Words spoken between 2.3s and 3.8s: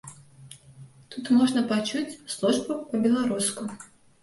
службу па-беларуску.